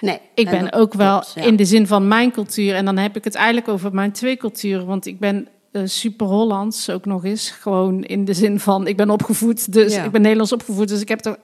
[0.00, 0.20] nee.
[0.34, 1.42] Ik En ben ook wel klopt, ja.
[1.42, 4.36] in de zin van mijn cultuur, en dan heb ik het eigenlijk over mijn twee
[4.36, 8.86] culturen, want ik ben eh, super Hollands ook nog eens, gewoon in de zin van
[8.86, 10.04] ik ben opgevoed, dus Ja.
[10.04, 11.36] ik ben Nederlands opgevoed, dus ik heb toch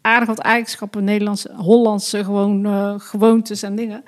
[0.00, 4.04] aardig wat eigenschappen, Nederlandse, Hollandse gewoon eh, gewoontes en dingen.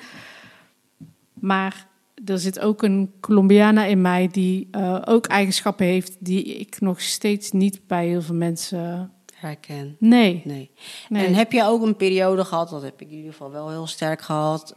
[1.35, 1.87] Maar
[2.27, 7.01] er zit ook een Colombiana in mij die eh, ook eigenschappen heeft die ik nog
[7.01, 9.13] steeds niet bij heel veel mensen.
[9.35, 9.97] Herken.
[9.99, 10.71] Nee, Nee.
[11.09, 11.27] nee.
[11.27, 13.87] En heb je ook een periode gehad, dat heb ik in ieder geval wel heel
[13.87, 14.75] sterk gehad,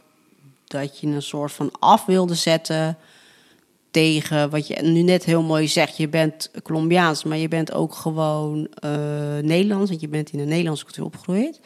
[0.64, 2.98] dat je een soort van af wilde zetten
[3.90, 5.96] tegen wat je nu net heel mooi zegt.
[5.96, 8.90] Je bent Colombiaans, maar je bent ook gewoon eh,
[9.42, 11.60] Nederlands, want je bent in een Nederlandse cultuur opgegroeid.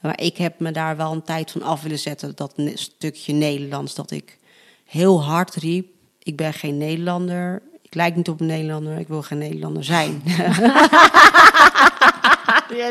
[0.00, 3.94] Maar ik heb me daar wel een tijd van af willen zetten, dat stukje Nederlands,
[3.94, 4.38] dat ik
[4.84, 5.86] heel hard riep,
[6.22, 10.22] ik ben geen Nederlander, ik lijk niet op een Nederlander, ik wil geen Nederlander zijn.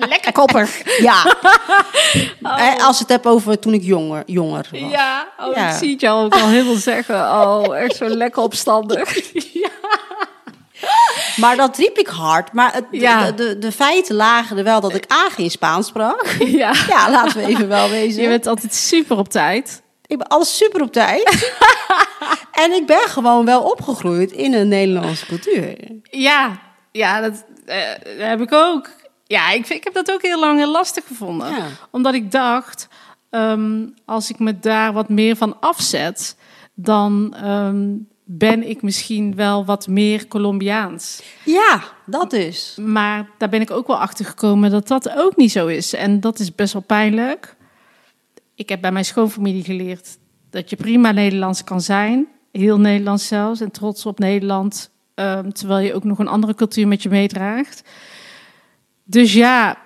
[0.10, 0.82] lekker koppig.
[1.02, 1.36] Ja.
[2.42, 4.80] Eh, Als het heb over toen ik jonger, jonger was.
[4.80, 5.70] Ja, oh, Ja.
[5.72, 7.16] ik zie het jou ook al helemaal zeggen.
[7.16, 9.32] Oh, echt zo lekker opstandig.
[9.54, 9.70] ja.
[11.38, 12.54] Maar dat riep ik hard.
[12.54, 13.26] Maar het, Ja.
[13.32, 16.36] de, de, de feiten lagen er wel dat ik A geen Spaans sprak.
[16.40, 16.74] ja.
[16.88, 18.22] Ja, laten we even wel wezen.
[18.22, 19.82] Je bent altijd super op tijd.
[20.14, 21.54] Ik ben alles super op tijd.
[22.64, 25.78] en ik ben gewoon wel opgegroeid in een Nederlandse cultuur.
[26.02, 26.60] Ja,
[26.92, 27.78] ja dat eh,
[28.18, 28.90] heb ik ook.
[29.26, 31.50] Ja, ik, vind, ik heb dat ook heel lang heel lastig gevonden.
[31.50, 31.68] Ja.
[31.92, 32.88] Omdat ik dacht,
[33.30, 36.36] ehm, als ik me daar wat meer van afzet,
[36.74, 41.24] dan ehm, ben ik misschien wel wat meer Colombiaans.
[41.46, 42.78] Ja, dat dus.
[42.82, 45.94] Maar daar ben ik ook wel achter gekomen dat dat ook niet zo is.
[45.94, 47.56] En dat is best wel pijnlijk.
[48.56, 50.18] Ik heb bij mijn schoonfamilie geleerd
[50.50, 52.28] dat je prima Nederlands kan zijn.
[52.52, 53.62] Heel Nederlands zelfs.
[53.62, 54.92] En trots op Nederland.
[55.16, 57.84] ehm, terwijl je ook nog een andere cultuur met je meedraagt.
[59.04, 59.78] Dus ja,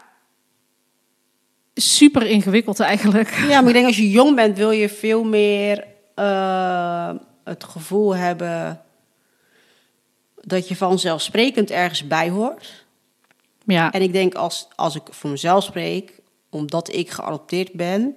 [1.73, 3.29] super ingewikkeld eigenlijk.
[3.29, 7.11] Ja, maar ik denk als je jong bent wil je veel meer eh,
[7.43, 8.81] het gevoel hebben
[10.41, 12.85] dat je vanzelfsprekend ergens bij hoort.
[13.65, 18.15] Ja, En ik denk als, als ik voor mezelf spreek, omdat ik geadopteerd ben,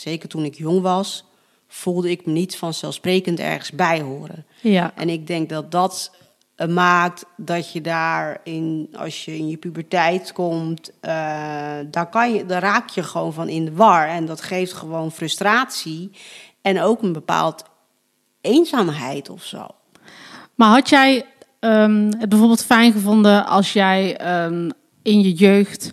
[0.00, 1.24] zeker toen ik jong was,
[1.68, 4.46] voelde ik me niet vanzelfsprekend ergens bij horen.
[4.60, 6.10] ja, En ik denk dat dat
[6.56, 11.12] eh, maakt dat je daarin, als je in je puberteit komt, eh,
[11.90, 14.08] daar, kan je, daar raak je gewoon van in de war.
[14.08, 16.10] En dat geeft gewoon frustratie
[16.62, 17.64] en ook een bepaald
[18.40, 19.66] eenzaamheid of zo.
[20.54, 21.26] Maar had jij
[21.60, 24.70] ehm, het bijvoorbeeld fijn gevonden als jij ehm,
[25.02, 25.92] in je jeugd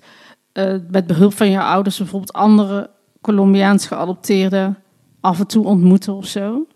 [0.52, 2.90] eh, met behulp van je ouders bijvoorbeeld andere
[3.24, 4.78] Colombiaans geadopteerden
[5.20, 6.68] af en toe ontmoeten of zo?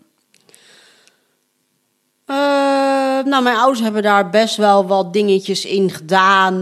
[2.24, 6.54] Eh, nou, mijn ouders hebben daar best wel wat dingetjes in gedaan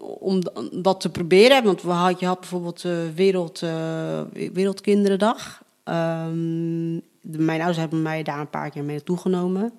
[0.00, 0.40] om
[0.72, 1.64] dat te proberen.
[1.64, 4.20] Want we had, je had bijvoorbeeld de wereld, eh,
[4.52, 5.62] Wereldkinderendag.
[5.84, 9.72] Ehm, mijn ouders hebben mij daar een paar keer mee naartoe genomen.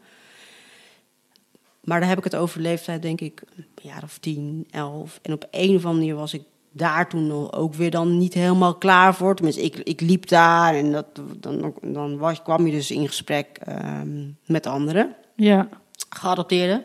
[1.84, 5.20] Maar daar heb ik het over leeftijd, denk ik, een jaar of tien, elf.
[5.22, 8.76] En op een of andere manier was ik daar toen ook weer dan niet helemaal
[8.76, 9.36] klaar voor.
[9.36, 11.06] Tenminste, ik, ik liep daar en dat,
[11.40, 15.68] dan, dan was, kwam je dus in gesprek ehm, met anderen Ja,
[16.10, 16.84] geadopteerden.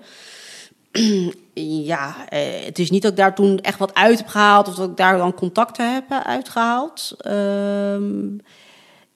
[1.90, 4.74] ja, eh, het is niet dat ik daar toen echt wat uit heb gehaald of
[4.74, 7.14] dat ik daar dan contacten heb uitgehaald.
[7.18, 8.36] Ehm,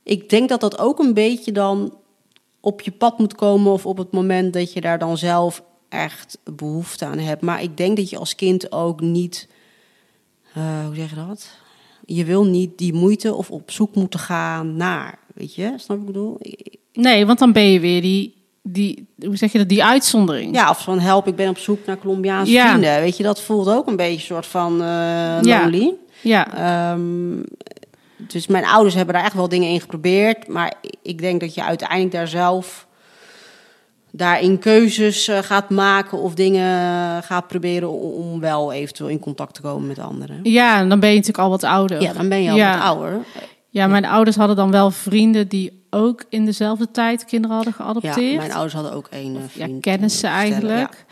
[0.03, 1.95] ik denk dat dat ook een beetje dan
[2.61, 6.39] op je pad moet komen of op het moment dat je daar dan zelf echt
[6.45, 7.43] behoefte aan hebt.
[7.43, 9.49] Maar ik denk dat je als kind ook niet,
[10.57, 11.51] uh, hoe zeg je dat?
[12.05, 15.73] Je wil niet die moeite of op zoek moeten gaan naar, weet je?
[15.77, 16.41] Snap ik bedoel?
[16.93, 20.55] Nee, want dan ben je weer die, die hoe zeg je dat, die uitzondering.
[20.55, 22.69] Ja, of van help, ik ben op zoek naar Colombiaanse ja.
[22.69, 23.01] vrienden.
[23.01, 25.95] Weet je, dat voelt ook een beetje een soort van uh, lonely.
[26.21, 26.49] Ja.
[26.55, 26.93] ja.
[26.93, 27.45] Um,
[28.17, 30.49] dus mijn ouders hebben daar echt wel dingen in geprobeerd.
[30.49, 32.88] Maar ik denk dat je uiteindelijk daar zelf
[34.19, 39.61] daarin keuzes eh, gaat maken of dingen gaat proberen om wel eventueel in contact te
[39.61, 40.41] komen met anderen.
[40.43, 42.03] Ja, en dan ben je natuurlijk al wat ouder.
[42.03, 43.21] Ja, dan ben je al wat ouder.
[43.71, 48.17] Ja, mijn ouders hadden dan wel vrienden die ook in dezelfde tijd kinderen hadden geadopteerd.
[48.17, 49.71] Ja, mijn ouders hadden ook één eh, vriend.
[49.71, 51.07] Ja, kennissen eigenlijk.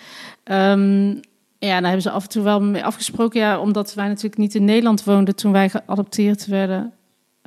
[0.45, 0.73] Ja.
[0.73, 1.21] Um,
[1.59, 3.41] ja, daar hebben ze af en toe wel mee afgesproken.
[3.41, 6.93] Ja, omdat wij natuurlijk niet in Nederland woonden toen wij geadopteerd werden.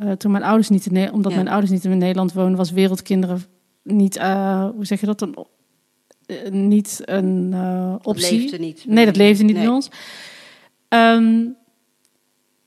[0.03, 3.43] Uh, toen mijn ouders niet in omdat mijn ouders niet in Nederland woonden, was wereldkinderen
[3.83, 5.35] niet, uh, hoe zeg je dat, een,
[6.27, 7.53] uh, niet een
[8.01, 8.31] optie.
[8.31, 8.85] Dat leefde niet.
[8.87, 9.63] Nee, dat leefde niet nee.
[9.63, 9.89] bij ons.
[10.89, 11.57] Um,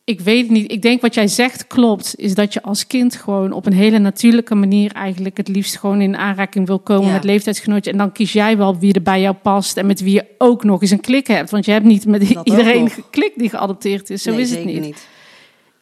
[0.05, 0.73] ik weet het niet.
[0.73, 2.15] Ik denk wat jij zegt klopt.
[2.17, 6.01] Is dat je als kind gewoon op een hele natuurlijke manier eigenlijk het liefst gewoon
[6.01, 7.13] in aanraking wil komen ja.
[7.13, 7.91] met leeftijdsgenootje.
[7.91, 10.65] En dan kies jij wel wie er bij jou past en met wie je ook
[10.65, 11.51] nog eens een klik hebt.
[11.51, 14.23] Want je hebt niet met dat iedereen geklikt die geadopteerd is.
[14.23, 14.81] Zo nee, is het niet.
[14.81, 15.09] niet.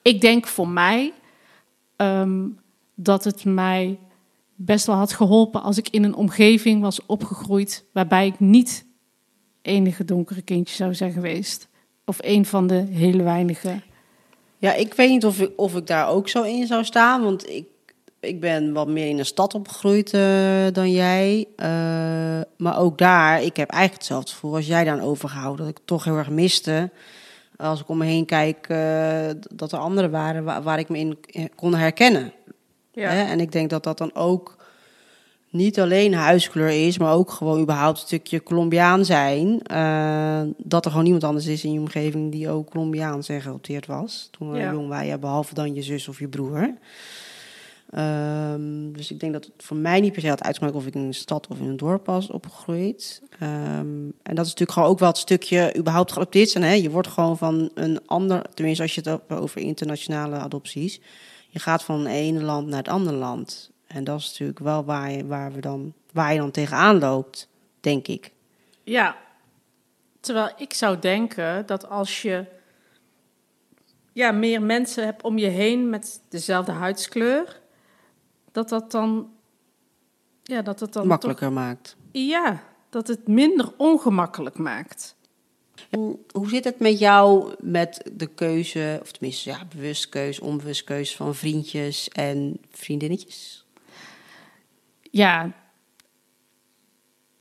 [0.02, 1.12] Ik denk voor mij
[1.96, 2.58] um,
[2.94, 3.98] dat het mij
[4.64, 8.84] best wel had geholpen als ik in een omgeving was opgegroeid waarbij ik niet
[9.62, 11.68] enige donkere kindje zou zijn geweest.
[12.04, 13.80] Of een van de hele weinige.
[14.58, 17.22] Ja, ik weet niet of ik, of ik daar ook zo in zou staan.
[17.22, 17.66] Want ik,
[18.20, 20.22] ik ben wat meer in een stad opgegroeid uh,
[20.72, 21.46] dan jij.
[21.56, 21.66] Uh,
[22.56, 25.66] maar ook daar, ik heb eigenlijk hetzelfde gevoel als jij dan overgehouden.
[25.66, 26.90] Dat ik toch heel erg miste.
[27.56, 30.98] Als ik om me heen kijk, uh, dat er anderen waren waar, waar, ik me
[30.98, 31.18] in
[31.54, 32.32] kon herkennen.
[32.92, 33.10] Ja.
[33.10, 33.22] Hè?
[33.22, 34.58] En ik denk dat dat dan ook
[35.50, 39.60] niet alleen huiskleur is, maar ook gewoon überhaupt een stukje Colombiaan zijn.
[39.72, 43.86] Uh, dat er gewoon niemand anders is in je omgeving die ook Colombiaans en geadopteerd
[43.86, 44.28] was.
[44.30, 44.72] Toen we ja.
[44.72, 46.74] jong waren, behalve dan je zus of je broer.
[47.98, 50.94] Um, dus ik denk dat het voor mij niet per se had uitgemaakt of ik
[50.94, 53.22] in een stad of in een dorp was opgegroeid.
[53.42, 56.64] Um, en dat is natuurlijk gewoon ook wel het stukje überhaupt geadopteerd zijn.
[56.64, 56.72] Hè?
[56.72, 61.00] Je wordt gewoon van een ander, tenminste als je het hebt over internationale adopties.
[61.50, 63.70] Je gaat van het ene land naar het andere land.
[63.86, 67.48] En dat is natuurlijk wel waar je, waar we dan, waar je dan tegenaan loopt,
[67.80, 68.32] denk ik.
[68.82, 69.16] Ja,
[70.20, 72.46] terwijl ik zou denken dat als je
[74.12, 77.60] ja, meer mensen hebt om je heen met dezelfde huidskleur,
[78.52, 79.30] dat dat dan.
[80.42, 81.06] Ja, dat het dan.
[81.06, 81.96] Makkelijker toch, maakt.
[82.12, 85.16] Ja, dat het minder ongemakkelijk maakt.
[85.90, 90.84] En hoe zit het met jou met de keuze, of tenminste ja, bewust keuze, onbewust
[90.84, 93.64] keuze van vriendjes en vriendinnetjes?
[95.10, 95.52] ja,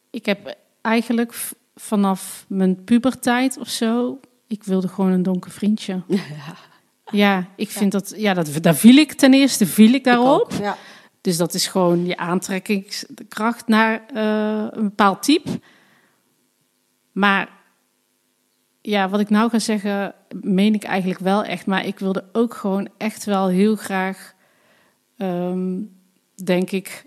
[0.10, 1.34] ik heb eigenlijk
[1.76, 6.02] vanaf mijn puberteit of zo, ik wilde gewoon een donker vriendje.
[7.12, 8.00] Ja, ja ik vind ja.
[8.00, 10.54] dat, ja, dat, daar viel ik ten eerste, viel ik daarop.
[10.54, 10.78] Ik ja.
[11.22, 15.60] Dus dat is gewoon je aantrekkingskracht naar uh, een bepaald type.
[17.12, 17.50] Maar
[18.82, 21.66] ja, wat ik nou ga zeggen, meen ik eigenlijk wel echt.
[21.66, 24.34] Maar ik wilde ook gewoon echt wel heel graag,
[25.18, 25.92] um,
[26.44, 27.06] denk ik,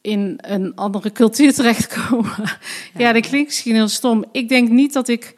[0.00, 2.32] in een andere cultuur terechtkomen.
[2.36, 2.58] Ja,
[2.96, 4.24] ja dat klinkt misschien heel stom.
[4.32, 5.36] Ik denk niet dat ik.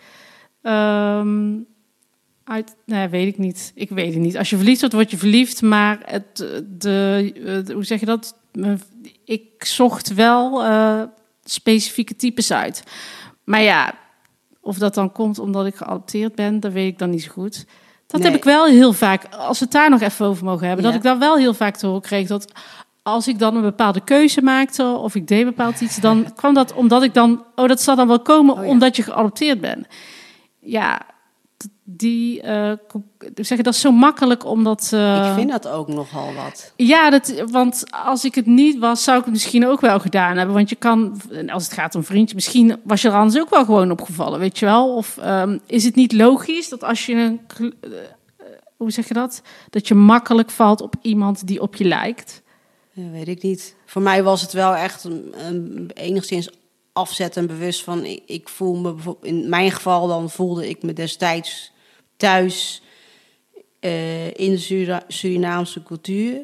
[0.63, 1.67] Um,
[2.45, 3.73] uit, nee, weet ik niet.
[3.75, 4.37] Ik weet het niet.
[4.37, 5.63] Als je verliefd wordt, word je verliefd.
[5.63, 6.37] Maar het,
[6.79, 8.39] de, hoe zeg je dat?
[9.25, 11.03] Ik zocht wel uh,
[11.45, 12.83] specifieke types uit.
[13.45, 13.95] Maar ja,
[14.63, 17.67] of dat dan komt omdat ik geadopteerd ben, dat weet ik dan niet zo goed.
[18.07, 18.31] Dat nee.
[18.31, 20.91] heb ik wel heel vaak, als we het daar nog even over mogen hebben, ja.
[20.91, 22.53] dat ik dan wel heel vaak te horen kreeg dat
[23.03, 26.73] als ik dan een bepaalde keuze maakte of ik deed bepaald iets, dan kwam dat
[26.73, 28.69] omdat ik dan, oh, dat zal dan wel komen oh, ja.
[28.69, 29.87] omdat je geadopteerd bent.
[30.59, 31.01] Ja,
[31.97, 32.73] die, uh,
[33.35, 34.91] zeggen dat is zo makkelijk omdat.
[34.95, 36.73] Uh, ik vind dat ook nogal wat.
[36.77, 40.37] Ja, dat, want als ik het niet was, zou ik het misschien ook wel gedaan
[40.37, 40.55] hebben.
[40.55, 43.65] Want je kan, als het gaat om vriendje, misschien was je er anders ook wel
[43.65, 44.95] gewoon opgevallen, weet je wel?
[44.95, 47.41] Of um, is het niet logisch dat als je een.
[47.61, 47.71] Uh,
[48.77, 49.43] hoe zeg je dat?
[49.71, 52.43] Dat je makkelijk valt op iemand die op je lijkt.
[52.93, 53.77] Ja, weet ik niet.
[53.87, 56.51] Voor mij was het wel echt een, een, enigszins
[56.93, 58.05] afzetten en bewust van...
[58.05, 61.72] Ik, ik voel me, in mijn geval dan voelde ik me destijds
[62.23, 62.83] thuis
[63.81, 66.41] uh, in de Sura Surinaamse cultuur.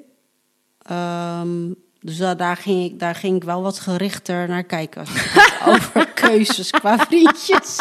[0.91, 5.05] Um, dus da daar, ging ik, daar ging ik wel wat gerichter naar kijken.
[5.67, 7.79] Over keuzes qua vriendjes.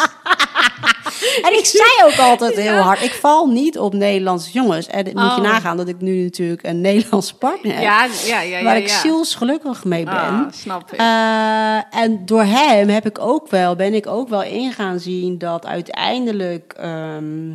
[1.42, 4.86] en ik zei ook altijd heel hard, ik val niet op Nederlandse jongens.
[4.86, 5.38] En moet je Oh.
[5.38, 7.82] nagaan dat ik nu natuurlijk een Nederlandse partner heb.
[7.82, 8.62] Ja, ja, ja.
[8.62, 9.00] waar ja, ik ja.
[9.00, 10.14] zielsgelukkig mee ben.
[10.14, 10.98] Ah, snap ik.
[10.98, 15.38] Eh, en door hem heb ik ook wel, ben ik ook wel in gaan zien
[15.38, 17.50] dat uiteindelijk ehm,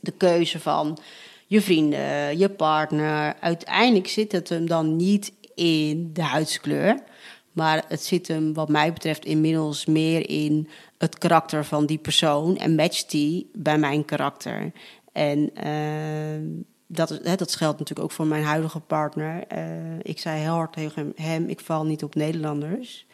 [0.00, 0.98] de keuze van
[1.46, 7.02] je vrienden, je partner, uiteindelijk zit het hem dan niet in de huidskleur.
[7.52, 12.56] Maar het zit hem, wat mij betreft, inmiddels meer in het karakter van die persoon.
[12.56, 14.72] En matcht die bij mijn karakter.
[15.12, 16.46] En ehm,
[16.92, 19.44] dat, hè, dat geldt natuurlijk ook voor mijn huidige partner.
[19.48, 19.60] Eh,
[20.02, 23.06] ik zei heel hard tegen hem, ik val niet op Nederlanders.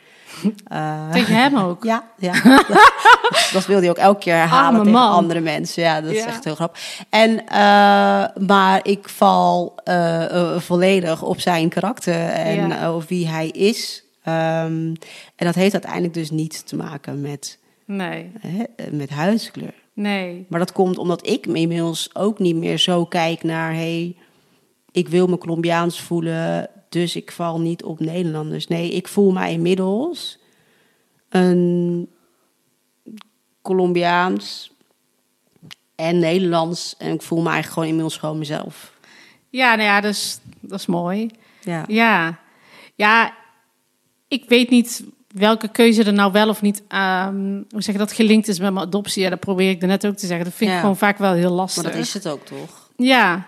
[0.66, 1.84] Eh, Tegen hem ook.
[1.92, 2.32] ja, ja.
[2.42, 2.66] dat,
[3.52, 5.10] dat wilde hij ook elke keer herhalen tegen man.
[5.10, 5.82] andere mensen.
[5.82, 7.00] Ja, dat is echt heel grappig.
[7.10, 9.74] En, eh, maar ik val
[10.56, 12.94] volledig op zijn karakter en Ja.
[12.94, 14.04] op wie hij is.
[14.22, 14.94] Ehm,
[15.36, 18.32] en dat heeft uiteindelijk dus niets te maken met, Nee,
[18.90, 19.74] met huidskleur.
[19.96, 20.46] Nee.
[20.48, 23.74] Maar dat komt omdat ik me inmiddels ook niet meer zo kijk naar...
[23.74, 24.16] Hey,
[24.92, 28.66] ik wil me Colombiaans voelen, dus ik val niet op Nederlanders.
[28.66, 30.38] Nee, ik voel mij inmiddels
[31.28, 32.08] een
[33.62, 34.72] Colombiaans
[35.94, 36.94] en Nederlands.
[36.98, 38.92] En ik voel me eigenlijk gewoon inmiddels gewoon mezelf.
[39.50, 41.30] Ja, nou ja, dus, dat is mooi.
[41.62, 42.38] Ja, Ja.
[42.94, 43.34] Ja,
[44.28, 45.04] ik weet niet
[45.38, 48.72] welke keuze er nou wel of niet, ehm, hoe zeg je dat, gelinkt is met
[48.72, 49.22] mijn adoptie.
[49.22, 50.44] Ja, dat probeer ik er net ook te zeggen.
[50.44, 51.82] Dat vind ik gewoon vaak wel heel lastig.
[51.82, 52.90] maar dat is het ook toch?
[52.96, 53.46] Ja,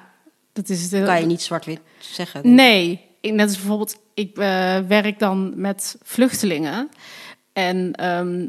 [0.53, 0.91] dat is het.
[0.91, 2.55] heel- Kan je niet zwart-wit zeggen.
[2.55, 6.89] Nee, ik, net als bijvoorbeeld, ik eh, werk dan met vluchtelingen.
[7.53, 8.47] En ehm,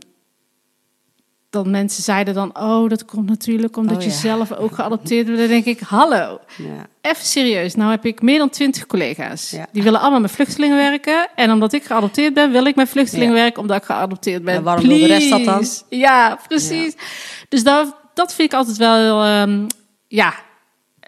[1.49, 5.39] dan mensen zeiden dan, oh, dat komt natuurlijk omdat Oh, je zelf ook geadopteerd wordt.
[5.39, 6.87] Dan denk ik, hallo, Ja.
[7.01, 7.75] even serieus.
[7.75, 9.49] Nou heb ik meer dan twintig collega's.
[9.49, 9.65] Ja.
[9.71, 11.27] Die willen allemaal met vluchtelingen werken.
[11.35, 14.55] En omdat ik geadopteerd ben, wil ik met vluchtelingen werken omdat ik geadopteerd ben.
[14.55, 15.65] En waarom wil de rest dat dan?
[15.89, 16.95] Ja, precies.
[17.49, 19.67] Dus dat, dat vind ik altijd wel heel, ehm,
[20.07, 20.33] ja,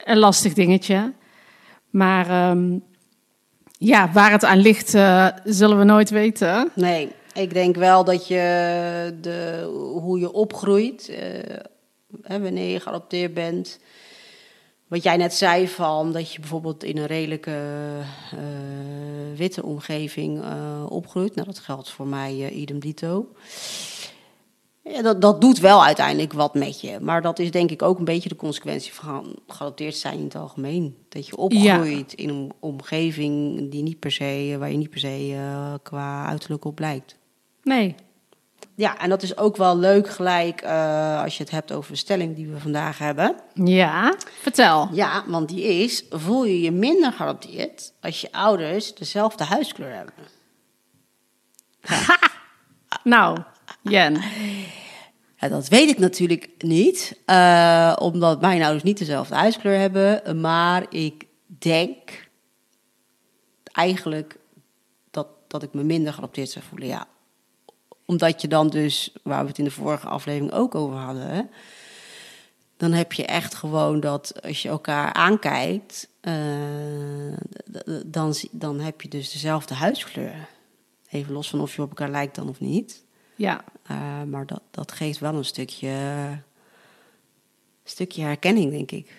[0.03, 1.13] een lastig dingetje.
[1.89, 2.77] Maar ehm,
[3.77, 6.69] ja, waar het aan ligt, eh, zullen we nooit weten.
[6.73, 9.69] Nee, ik denk wel dat je de,
[10.01, 11.57] hoe je opgroeit, eh,
[12.21, 13.79] hè, wanneer je geadopteerd bent.
[14.87, 17.57] Wat jij net zei van dat je bijvoorbeeld in een redelijke
[18.31, 21.35] eh, witte omgeving eh, opgroeit.
[21.35, 23.27] Nou, dat geldt voor mij idem dito.
[24.83, 26.99] Ja, dat, dat doet wel uiteindelijk wat met je.
[26.99, 30.35] Maar dat is denk ik ook een beetje de consequentie van geadopteerd zijn in het
[30.35, 30.95] algemeen.
[31.09, 35.35] Dat je opgroeit in een omgeving die niet per se, waar je niet per se
[35.83, 37.19] qua uiterlijk op lijkt.
[37.63, 37.95] Nee.
[38.75, 41.97] Ja, en dat is ook wel leuk gelijk eh, als je het hebt over de
[41.97, 43.35] stelling die we vandaag hebben.
[43.53, 44.89] Ja, vertel.
[44.91, 50.13] Ja, want die is, voel je je minder geadopteerd als je ouders dezelfde huidskleur hebben?
[53.03, 53.37] Nou,
[53.81, 54.21] Jen.
[55.35, 60.39] Ja, dat weet ik natuurlijk niet, eh, omdat mijn ouders niet dezelfde huidskleur hebben.
[60.41, 62.29] Maar ik denk
[63.63, 64.37] eigenlijk
[65.11, 67.07] dat, dat ik me minder geadopteerd zou voelen, ja.
[68.11, 71.27] Omdat je dan dus, waar we het in de vorige aflevering ook over hadden...
[71.27, 71.41] Hè,
[72.77, 76.09] dan heb je echt gewoon dat als je elkaar aankijkt...
[76.21, 76.33] eh,
[78.05, 80.47] dan, dan heb je dus dezelfde huidskleur.
[81.09, 83.03] Even los van of je op elkaar lijkt dan of niet...
[83.35, 85.93] Ja, Uh, maar dat, dat geeft wel een stukje,
[87.83, 89.11] stukje herkenning, denk ik.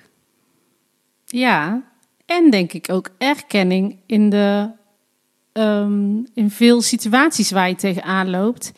[1.27, 1.83] ja.
[2.27, 4.71] En denk ik ook erkenning in, de,
[5.53, 8.73] ehm, in veel situaties waar je tegenaan loopt.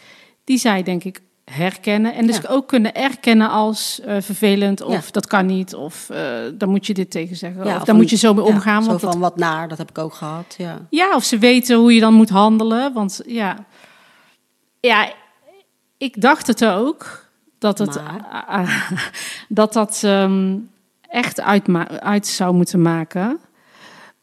[0.45, 2.15] Die zij denk ik herkennen.
[2.15, 2.49] En dus Ja.
[2.49, 4.83] ook kunnen erkennen als eh, vervelend.
[4.83, 5.11] Of Ja.
[5.13, 5.75] dat kan niet.
[5.75, 6.19] Of eh
[6.55, 7.65] dan moet je dit tegen zeggen.
[7.65, 8.83] Ja, of daar een- moet je zo mee omgaan.
[8.83, 10.55] zo want van dat, wat naar, dat heb ik ook gehad.
[10.59, 10.87] Ja.
[10.91, 12.93] ja, of ze weten hoe je dan moet handelen.
[12.93, 13.57] Want ja,
[14.81, 15.13] ja
[15.99, 17.23] ik dacht het ook.
[17.59, 18.91] Dat het, Maar?
[19.49, 20.57] dat, dat ehm,
[21.03, 23.39] echt uitma- uit zou moeten maken.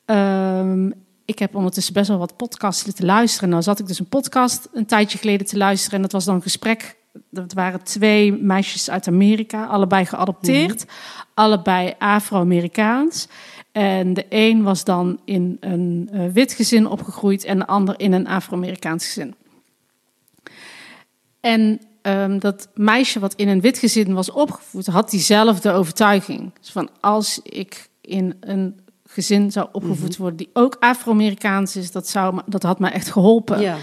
[0.06, 0.92] Ehm,
[1.32, 3.50] ik heb ondertussen best wel wat podcasts zitten luisteren.
[3.50, 5.96] Nou zat ik dus een podcast een tijdje geleden te luisteren.
[5.96, 6.96] En dat was dan een gesprek.
[7.30, 10.86] Dat waren twee meisjes uit Amerika, allebei geadopteerd.
[11.34, 13.28] Allebei Afro-Amerikaans.
[13.72, 18.12] En de een was dan in een eh, wit gezin opgegroeid en de ander in
[18.12, 19.36] een Afro-Amerikaans gezin.
[21.40, 26.52] En ehm, dat meisje wat in een wit gezin was opgevoed, had diezelfde overtuiging.
[26.60, 28.80] Dus van als ik in een
[29.12, 33.62] gezin zou opgevoed worden die ook Afro-Amerikaans is, dat, zou, dat had mij echt geholpen.
[33.62, 33.78] Ja.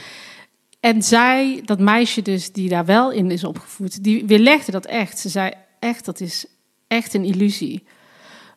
[0.80, 5.18] En zij, dat meisje dus die daar wel in is opgevoed, die weerlegde dat echt.
[5.18, 6.46] Ze zei echt, dat is
[6.88, 7.84] echt een illusie.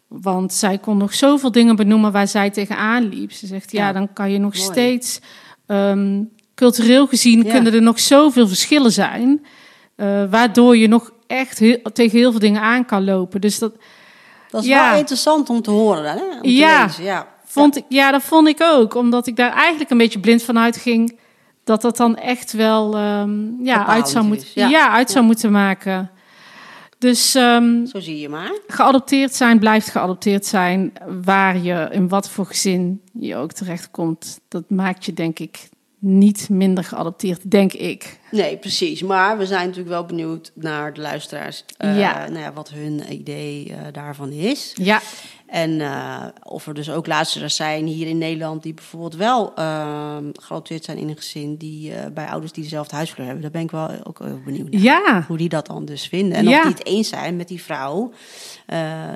[0.07, 3.31] Want zij kon nog zoveel dingen benoemen waar zij tegenaan liep.
[3.31, 4.65] Ze zegt, ja, Ja, dan kan je nog mooi.
[4.65, 5.19] steeds...
[5.65, 6.23] ehm,
[6.55, 9.45] cultureel gezien kunnen er nog zoveel verschillen zijn.
[9.95, 13.41] Uh, waardoor je nog echt heel, tegen heel veel dingen aan kan lopen.
[13.41, 13.73] Dus dat,
[14.51, 16.03] dat is wel interessant om te horen.
[16.03, 16.35] Hè?
[16.35, 17.03] Om te ja, lezen.
[17.03, 17.27] ja.
[17.45, 18.93] Vond Ik, ja, dat vond ik ook.
[18.93, 21.19] Omdat ik daar eigenlijk een beetje blind van uitging.
[21.63, 24.89] Dat dat dan echt wel um, ja, uit, zou, moet, ja.
[24.89, 26.11] uit zou moeten maken.
[26.97, 28.51] Dus um, zo zie je maar.
[28.67, 30.93] Geadopteerd zijn blijft geadopteerd zijn.
[31.23, 34.39] Waar je in wat voor gezin je ook terecht komt.
[34.47, 35.69] Dat maakt je denk ik
[36.01, 38.19] niet minder geadopteerd, denk ik.
[38.31, 39.01] Nee, precies.
[39.01, 41.65] Maar we zijn natuurlijk wel benieuwd naar de luisteraars.
[41.79, 42.27] Uh, ja.
[42.27, 44.71] Nou ja, wat hun idee uh, daarvan is.
[44.73, 45.01] Ja.
[45.45, 50.23] En uh, of er dus ook luisteraars zijn hier in Nederland die bijvoorbeeld wel ehm,
[50.33, 53.43] geadopteerd zijn in een gezin die bij ouders die dezelfde huiskleur hebben.
[53.43, 54.81] Daar ben ik wel ook heel benieuwd naar.
[54.81, 55.23] Ja.
[55.27, 56.37] Hoe die dat dan dus vinden.
[56.37, 56.57] En ja.
[56.57, 58.11] of die het eens zijn met die vrouw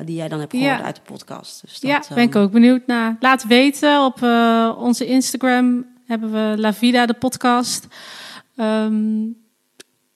[0.06, 1.62] die jij dan hebt gehoord uit de podcast.
[1.62, 3.16] Dus dat, ja, ben ik ehm, ook benieuwd naar.
[3.20, 4.22] Laat weten op
[4.78, 7.88] onze Instagram hebben we La Vida, de podcast.
[8.58, 9.38] Um,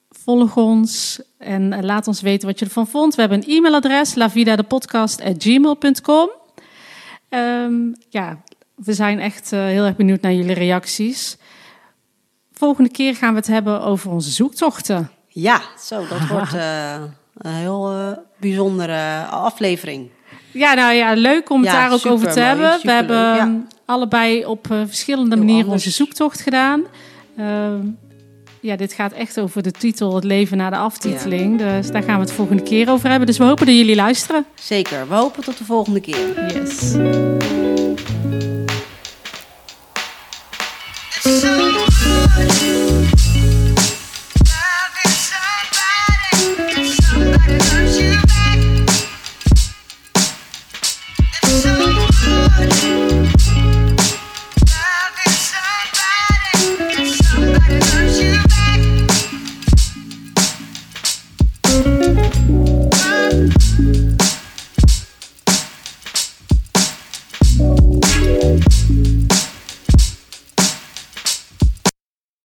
[0.09, 3.15] volg ons en laat ons weten wat je ervan vond.
[3.15, 6.19] We hebben een e-mailadres, lavidadepodcast.gmail.com.
[6.19, 6.29] Um,
[7.29, 7.73] ehm,
[8.09, 8.41] ja,
[8.75, 11.37] we zijn echt uh, heel erg benieuwd naar jullie reacties.
[12.53, 15.11] Volgende keer gaan we het hebben over onze zoektochten.
[15.27, 16.93] Ja, zo, dat wordt uh,
[17.37, 20.09] een heel uh, bijzondere aflevering.
[20.51, 22.79] Ja, nou ja, leuk om het daar ook over te hebben.
[22.81, 23.61] We hebben ja.
[23.89, 25.85] Allebei op uh, verschillende Heel manieren anders.
[25.85, 26.83] onze zoektocht gedaan.
[27.39, 27.73] Uh,
[28.59, 31.59] ja, dit gaat echt over de titel Het leven na de aftiteling.
[31.59, 31.77] Ja.
[31.77, 33.27] Dus daar gaan we het volgende keer over hebben.
[33.27, 34.45] Dus we hopen dat jullie luisteren.
[34.55, 36.53] Zeker, we hopen tot de volgende keer.
[36.53, 36.95] Yes.
[42.39, 42.98] Thank